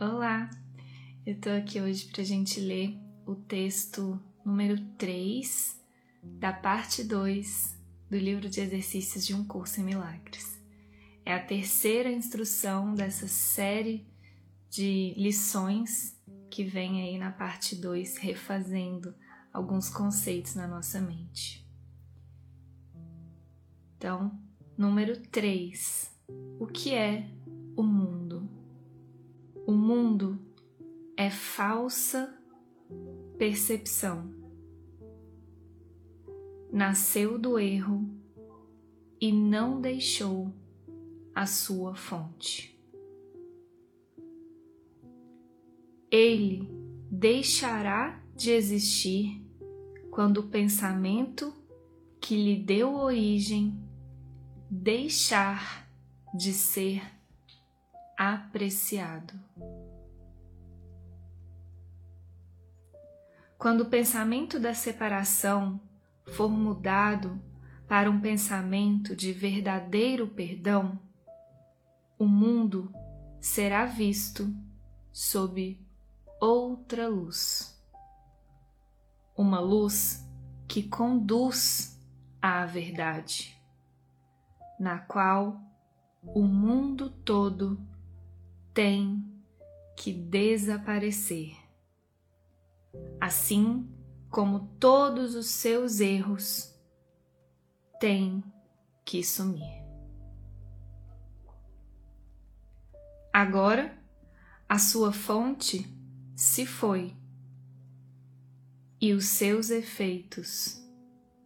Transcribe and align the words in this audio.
Olá! 0.00 0.48
Eu 1.26 1.38
tô 1.38 1.50
aqui 1.50 1.78
hoje 1.78 2.06
para 2.06 2.22
a 2.22 2.24
gente 2.24 2.58
ler 2.58 2.98
o 3.26 3.34
texto 3.34 4.18
número 4.42 4.80
3 4.96 5.78
da 6.22 6.54
parte 6.54 7.04
2 7.04 7.78
do 8.08 8.16
livro 8.16 8.48
de 8.48 8.62
exercícios 8.62 9.26
de 9.26 9.34
um 9.34 9.44
curso 9.44 9.78
em 9.78 9.84
milagres. 9.84 10.58
É 11.22 11.34
a 11.34 11.44
terceira 11.44 12.10
instrução 12.10 12.94
dessa 12.94 13.28
série 13.28 14.06
de 14.70 15.12
lições 15.18 16.18
que 16.48 16.64
vem 16.64 17.02
aí 17.02 17.18
na 17.18 17.30
parte 17.30 17.76
2, 17.76 18.16
refazendo 18.16 19.14
alguns 19.52 19.90
conceitos 19.90 20.54
na 20.54 20.66
nossa 20.66 20.98
mente. 20.98 21.68
Então, 23.98 24.32
número 24.78 25.20
3. 25.28 26.10
O 26.58 26.66
que 26.66 26.94
é 26.94 27.28
o 27.76 27.82
mundo? 27.82 28.29
O 29.70 29.72
mundo 29.72 30.36
é 31.16 31.30
falsa 31.30 32.36
percepção. 33.38 34.34
Nasceu 36.72 37.38
do 37.38 37.56
erro 37.56 38.04
e 39.20 39.30
não 39.30 39.80
deixou 39.80 40.52
a 41.32 41.46
sua 41.46 41.94
fonte. 41.94 42.76
Ele 46.10 46.68
deixará 47.08 48.20
de 48.34 48.50
existir 48.50 49.40
quando 50.10 50.38
o 50.38 50.48
pensamento 50.48 51.54
que 52.20 52.34
lhe 52.34 52.56
deu 52.56 52.92
origem 52.92 53.80
deixar 54.68 55.88
de 56.34 56.52
ser 56.52 57.19
apreciado. 58.22 59.32
Quando 63.56 63.80
o 63.80 63.88
pensamento 63.88 64.60
da 64.60 64.74
separação 64.74 65.80
for 66.26 66.50
mudado 66.50 67.40
para 67.88 68.10
um 68.10 68.20
pensamento 68.20 69.16
de 69.16 69.32
verdadeiro 69.32 70.28
perdão, 70.28 71.00
o 72.18 72.26
mundo 72.26 72.92
será 73.40 73.86
visto 73.86 74.54
sob 75.10 75.80
outra 76.38 77.08
luz. 77.08 77.82
Uma 79.34 79.60
luz 79.60 80.28
que 80.68 80.82
conduz 80.82 81.98
à 82.42 82.66
verdade, 82.66 83.58
na 84.78 84.98
qual 84.98 85.58
o 86.22 86.42
mundo 86.42 87.08
todo 87.08 87.88
tem 88.80 89.22
que 89.94 90.10
desaparecer. 90.10 91.54
Assim 93.20 93.86
como 94.30 94.74
todos 94.80 95.34
os 95.34 95.48
seus 95.48 96.00
erros 96.00 96.74
têm 98.00 98.42
que 99.04 99.22
sumir. 99.22 99.84
Agora, 103.30 104.02
a 104.66 104.78
sua 104.78 105.12
fonte 105.12 105.86
se 106.34 106.64
foi 106.64 107.14
e 108.98 109.12
os 109.12 109.26
seus 109.26 109.68
efeitos 109.68 110.82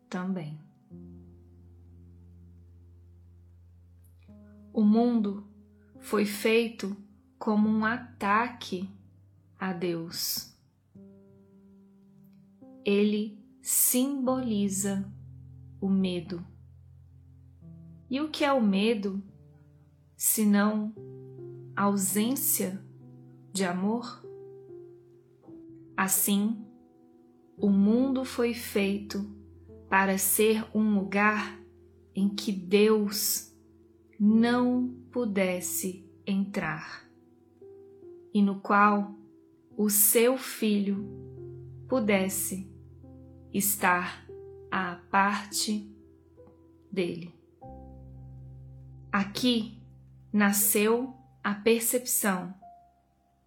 também. 0.08 0.56
O 4.72 4.84
mundo 4.84 5.52
foi 5.98 6.24
feito 6.24 6.96
como 7.44 7.68
um 7.68 7.84
ataque 7.84 8.88
a 9.60 9.70
Deus. 9.74 10.58
Ele 12.82 13.38
simboliza 13.60 15.12
o 15.78 15.90
medo. 15.90 16.42
E 18.08 18.18
o 18.18 18.30
que 18.30 18.46
é 18.46 18.50
o 18.50 18.62
medo, 18.62 19.22
senão 20.16 20.94
ausência 21.76 22.82
de 23.52 23.62
amor? 23.62 24.24
Assim, 25.94 26.64
o 27.58 27.68
mundo 27.68 28.24
foi 28.24 28.54
feito 28.54 29.22
para 29.90 30.16
ser 30.16 30.66
um 30.74 30.98
lugar 30.98 31.60
em 32.14 32.26
que 32.26 32.50
Deus 32.50 33.54
não 34.18 34.88
pudesse 35.12 36.10
entrar 36.26 37.03
e 38.34 38.42
no 38.42 38.60
qual 38.60 39.14
o 39.76 39.88
seu 39.88 40.36
filho 40.36 41.08
pudesse 41.88 42.68
estar 43.52 44.26
à 44.70 44.96
parte 45.08 45.88
dele. 46.90 47.32
Aqui 49.12 49.80
nasceu 50.32 51.14
a 51.42 51.54
percepção, 51.54 52.52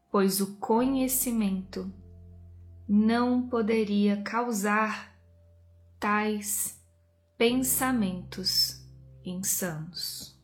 pois 0.09 0.39
o 0.39 0.55
conhecimento 0.55 1.91
não 2.87 3.49
poderia 3.49 4.21
causar 4.21 5.13
tais 5.99 6.81
pensamentos 7.37 8.81
insanos. 9.25 10.39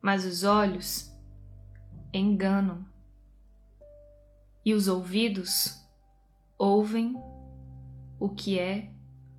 Mas 0.00 0.24
os 0.24 0.44
olhos 0.44 1.09
enganam, 2.12 2.84
e 4.64 4.74
os 4.74 4.88
ouvidos 4.88 5.80
ouvem 6.58 7.14
o 8.18 8.28
que 8.28 8.58
é 8.58 8.92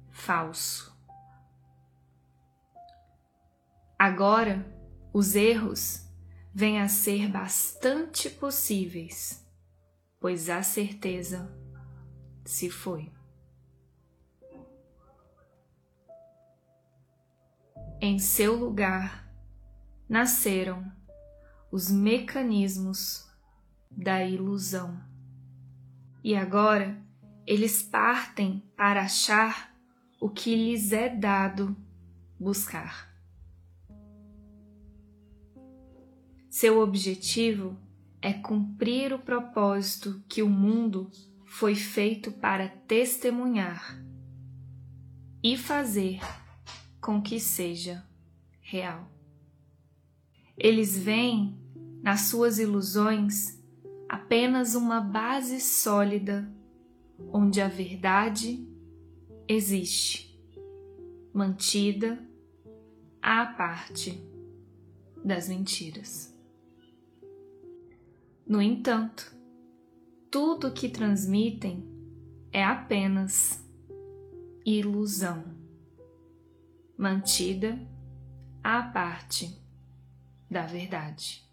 falso. 0.09 0.91
Agora, 3.97 4.65
os 5.13 5.35
erros 5.35 6.07
vêm 6.53 6.81
a 6.81 6.87
ser 6.87 7.29
bastante 7.29 8.29
possíveis, 8.29 9.47
pois 10.19 10.49
a 10.49 10.63
certeza 10.63 11.55
se 12.43 12.69
foi. 12.69 13.11
Em 18.01 18.17
seu 18.17 18.55
lugar 18.55 19.31
nasceram 20.09 20.91
os 21.71 21.89
mecanismos 21.89 23.25
da 23.89 24.25
ilusão. 24.25 25.01
E 26.23 26.35
agora 26.35 27.01
eles 27.47 27.81
partem 27.81 28.63
para 28.75 29.01
achar 29.01 29.73
o 30.19 30.29
que 30.29 30.55
lhes 30.55 30.91
é 30.91 31.09
dado 31.09 31.75
buscar. 32.39 33.09
Seu 36.49 36.79
objetivo 36.79 37.77
é 38.21 38.33
cumprir 38.33 39.13
o 39.13 39.19
propósito 39.19 40.21
que 40.27 40.43
o 40.43 40.49
mundo 40.49 41.09
foi 41.45 41.75
feito 41.75 42.31
para 42.31 42.67
testemunhar 42.67 43.97
e 45.43 45.57
fazer 45.57 46.19
com 46.99 47.21
que 47.21 47.39
seja 47.39 48.05
real. 48.59 49.09
Eles 50.55 50.97
veem 50.97 51.60
nas 52.01 52.22
suas 52.22 52.59
ilusões 52.59 53.59
apenas 54.09 54.75
uma 54.75 55.00
base 55.00 55.59
sólida 55.62 56.51
onde 57.31 57.62
a 57.62 57.67
verdade 57.67 58.67
existe, 59.47 60.38
mantida 61.34 62.19
à 63.22 63.45
parte 63.45 64.22
das 65.23 65.47
mentiras. 65.47 66.35
No 68.46 68.61
entanto, 68.61 69.34
tudo 70.29 70.73
que 70.73 70.90
transmitem 70.90 71.87
é 72.52 72.64
apenas 72.64 73.64
ilusão, 74.66 75.43
mantida 76.97 77.79
à 78.64 78.84
parte 78.84 79.58
da 80.49 80.66
verdade. 80.66 81.50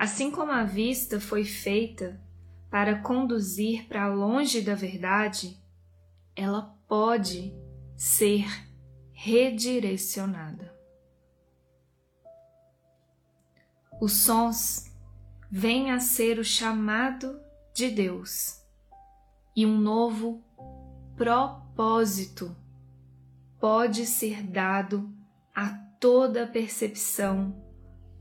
Assim 0.00 0.30
como 0.30 0.50
a 0.50 0.64
vista 0.64 1.20
foi 1.20 1.44
feita 1.44 2.18
para 2.70 3.02
conduzir 3.02 3.86
para 3.86 4.08
longe 4.08 4.62
da 4.62 4.74
verdade, 4.74 5.62
ela 6.34 6.74
pode 6.88 7.54
ser 7.98 8.46
redirecionada. 9.12 10.74
Os 14.00 14.12
sons 14.12 14.90
vêm 15.50 15.90
a 15.90 16.00
ser 16.00 16.38
o 16.38 16.44
chamado 16.44 17.38
de 17.74 17.90
Deus 17.90 18.58
e 19.54 19.66
um 19.66 19.76
novo 19.76 20.42
propósito 21.14 22.56
pode 23.60 24.06
ser 24.06 24.42
dado 24.44 25.14
a 25.54 25.68
toda 26.00 26.46
percepção 26.46 27.54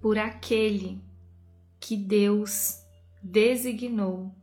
por 0.02 0.18
aquele 0.18 1.08
que 1.80 1.96
Deus 1.96 2.84
designou 3.22 4.36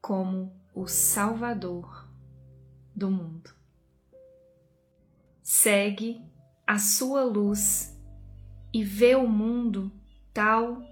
como 0.00 0.52
o 0.74 0.86
Salvador 0.86 2.08
do 2.94 3.10
mundo. 3.10 3.50
Segue 5.42 6.22
a 6.66 6.78
sua 6.78 7.24
luz 7.24 7.96
e 8.72 8.84
vê 8.84 9.14
o 9.16 9.26
mundo 9.26 9.90
tal 10.32 10.82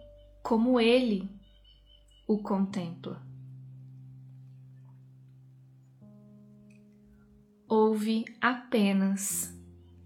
como 0.42 0.80
ele 0.80 1.28
o 2.26 2.38
contempla. 2.38 3.24
Ouve 7.68 8.24
apenas 8.40 9.52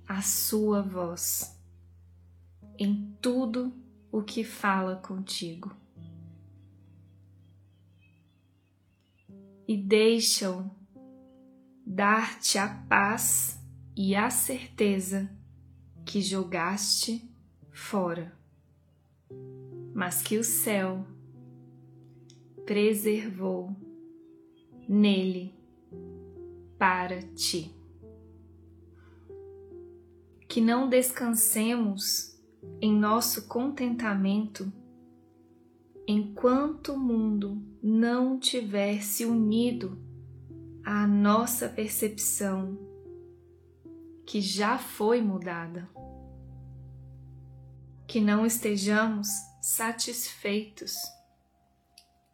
a 0.08 0.22
sua 0.22 0.82
voz 0.82 1.60
em 2.78 3.14
tudo 3.20 3.72
o 4.10 4.22
que 4.22 4.43
fala 4.43 4.96
contigo. 4.96 5.80
E 9.70 9.76
deixa-o 9.76 10.69
dar-te 11.87 12.58
a 12.58 12.67
paz 12.88 13.56
e 13.96 14.17
a 14.17 14.28
certeza 14.28 15.31
que 16.05 16.20
jogaste 16.20 17.32
fora, 17.70 18.37
mas 19.94 20.22
que 20.22 20.38
o 20.38 20.43
céu 20.43 21.06
preservou 22.67 23.70
nele 24.88 25.55
para 26.76 27.22
ti. 27.22 27.72
Que 30.49 30.61
não 30.61 30.88
descansemos 30.88 32.37
em 32.81 32.93
nosso 32.93 33.46
contentamento 33.46 34.72
enquanto 36.10 36.94
o 36.94 36.98
mundo 36.98 37.62
não 37.80 38.36
tiver 38.36 39.00
se 39.00 39.24
unido 39.24 39.96
à 40.84 41.06
nossa 41.06 41.68
percepção 41.68 42.76
que 44.26 44.40
já 44.40 44.76
foi 44.76 45.22
mudada. 45.22 45.88
Que 48.08 48.20
não 48.20 48.44
estejamos 48.44 49.28
satisfeitos 49.62 50.96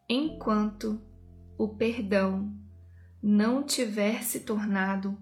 enquanto 0.08 0.98
o 1.58 1.68
perdão 1.68 2.50
não 3.22 3.62
tiver 3.62 4.22
se 4.22 4.40
tornado 4.40 5.18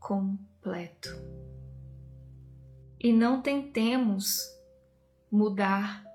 completo. 0.00 1.10
E 2.98 3.12
não 3.12 3.40
tentemos 3.40 4.40
mudar 5.30 6.05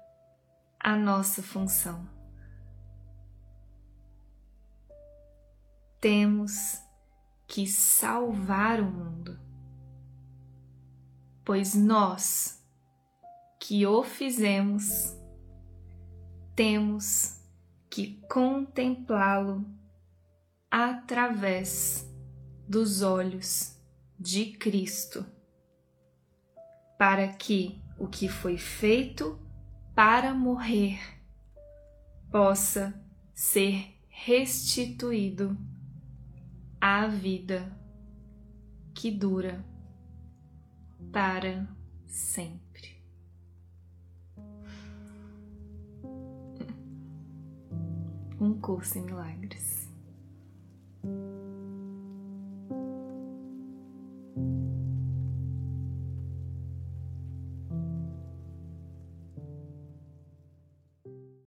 a 0.84 0.96
nossa 0.96 1.44
função. 1.44 2.08
Temos 6.00 6.82
que 7.48 7.68
salvar 7.68 8.80
o 8.80 8.86
mundo, 8.86 9.40
pois 11.46 11.76
nós 11.76 12.60
que 13.60 13.86
o 13.86 14.04
fizemos 14.04 15.16
temos 16.56 17.40
que 17.90 18.22
contemplá-lo 18.28 19.66
através 20.70 22.10
dos 22.68 23.02
olhos 23.02 23.78
de 24.20 24.54
Cristo, 24.54 25.26
para 26.98 27.28
que 27.28 27.82
o 28.00 28.08
que 28.08 28.28
foi 28.30 28.58
feito 28.58 29.41
para 30.04 30.34
morrer 30.34 31.00
possa 32.32 32.92
ser 33.36 33.96
restituído 34.10 35.56
à 36.82 37.06
vida 37.06 37.72
que 38.96 39.12
dura 39.12 39.64
para 41.12 41.68
sempre. 42.08 43.00
um 48.42 48.60
curso 48.60 48.98
em 48.98 49.04
milagres. 49.04 49.88